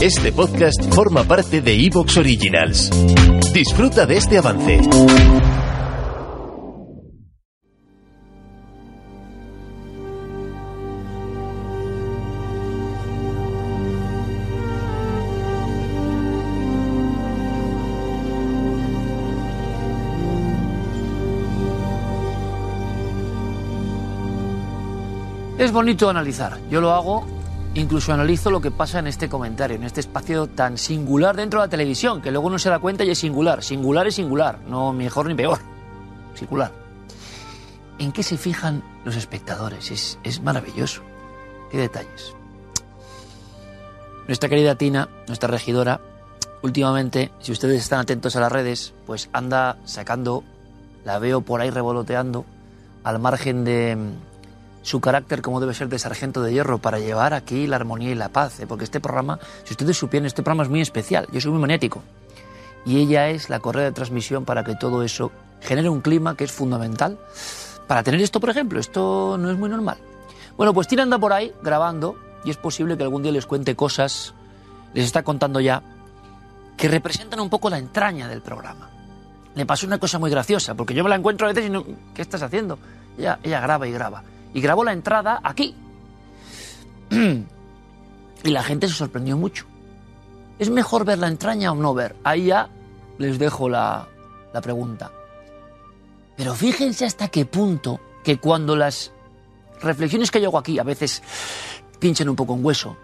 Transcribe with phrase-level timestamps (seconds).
[0.00, 2.88] Este podcast forma parte de Evox Originals.
[3.52, 4.78] Disfruta de este avance.
[25.58, 26.56] Es bonito analizar.
[26.70, 27.37] Yo lo hago
[27.78, 31.66] Incluso analizo lo que pasa en este comentario, en este espacio tan singular dentro de
[31.66, 33.62] la televisión, que luego uno se da cuenta y es singular.
[33.62, 35.60] Singular es singular, no mejor ni peor.
[36.34, 36.72] Singular.
[38.00, 39.92] ¿En qué se fijan los espectadores?
[39.92, 41.02] Es, es maravilloso.
[41.70, 42.34] Qué detalles.
[44.26, 46.00] Nuestra querida Tina, nuestra regidora,
[46.62, 50.42] últimamente, si ustedes están atentos a las redes, pues anda sacando,
[51.04, 52.44] la veo por ahí revoloteando,
[53.04, 53.96] al margen de,
[54.88, 58.14] su carácter como debe ser de sargento de hierro para llevar aquí la armonía y
[58.14, 58.66] la paz, ¿eh?
[58.66, 62.02] porque este programa, si ustedes supieran, este programa es muy especial, yo soy muy maniático,
[62.86, 66.44] y ella es la correa de transmisión para que todo eso genere un clima que
[66.44, 67.18] es fundamental
[67.86, 69.98] para tener esto, por ejemplo, esto no es muy normal.
[70.56, 73.76] Bueno, pues Tina anda por ahí grabando y es posible que algún día les cuente
[73.76, 74.32] cosas,
[74.94, 75.82] les está contando ya,
[76.78, 78.88] que representan un poco la entraña del programa.
[79.54, 81.84] Le pasó una cosa muy graciosa, porque yo me la encuentro a veces y no,
[82.14, 82.78] ¿qué estás haciendo?
[83.18, 84.22] Ella, ella graba y graba
[84.54, 85.74] y grabó la entrada aquí.
[87.10, 89.66] y la gente se sorprendió mucho.
[90.58, 92.16] ¿Es mejor ver la entraña o no ver?
[92.24, 92.68] Ahí ya
[93.18, 94.08] les dejo la,
[94.52, 95.10] la pregunta.
[96.36, 99.12] Pero fíjense hasta qué punto que cuando las
[99.80, 101.22] reflexiones que yo hago aquí a veces
[101.98, 102.96] pinchan un poco en hueso,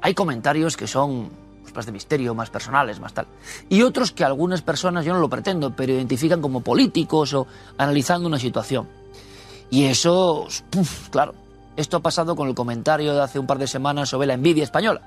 [0.00, 1.30] hay comentarios que son
[1.62, 3.26] pues, más de misterio, más personales, más tal.
[3.68, 7.46] Y otros que algunas personas, yo no lo pretendo, pero identifican como políticos o
[7.78, 8.88] analizando una situación.
[9.70, 10.48] Y eso,
[11.10, 11.34] claro,
[11.76, 14.64] esto ha pasado con el comentario de hace un par de semanas sobre la envidia
[14.64, 15.00] española,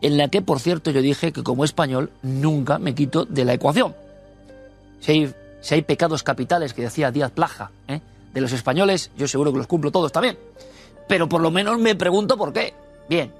[0.00, 3.52] en la que, por cierto, yo dije que como español nunca me quito de la
[3.52, 3.94] ecuación.
[5.00, 8.00] Si hay, si hay pecados capitales, que decía Díaz Plaja, ¿eh?
[8.32, 10.38] de los españoles, yo seguro que los cumplo todos también.
[11.06, 12.72] Pero por lo menos me pregunto por qué.
[13.08, 13.32] Bien.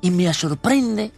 [0.00, 1.10] Y me sorprende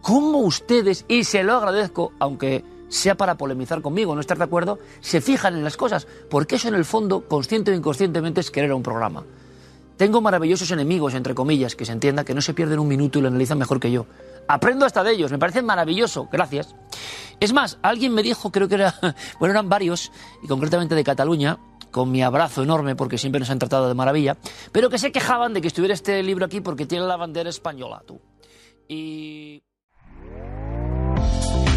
[0.00, 4.78] cómo ustedes, y se lo agradezco, aunque sea para polemizar conmigo, no estar de acuerdo,
[5.00, 8.72] se fijan en las cosas, porque eso en el fondo, consciente o inconscientemente, es querer
[8.74, 9.24] un programa.
[9.96, 13.22] Tengo maravillosos enemigos, entre comillas, que se entienda que no se pierden un minuto y
[13.22, 14.06] lo analizan mejor que yo.
[14.46, 16.74] Aprendo hasta de ellos, me parece maravilloso, gracias.
[17.40, 18.94] Es más, alguien me dijo, creo que era,
[19.38, 21.58] bueno, eran varios, y concretamente de Cataluña,
[21.90, 24.36] con mi abrazo enorme porque siempre nos han tratado de maravilla,
[24.70, 28.02] pero que se quejaban de que estuviera este libro aquí porque tiene la bandera española,
[28.06, 28.20] tú.
[28.86, 29.62] Y...